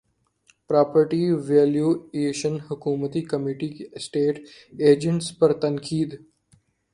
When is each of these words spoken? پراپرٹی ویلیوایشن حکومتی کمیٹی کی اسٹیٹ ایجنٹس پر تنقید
پراپرٹی 0.69 1.19
ویلیوایشن 1.47 2.55
حکومتی 2.69 3.21
کمیٹی 3.33 3.67
کی 3.75 3.85
اسٹیٹ 3.95 4.39
ایجنٹس 4.79 5.27
پر 5.39 5.53
تنقید 5.61 6.19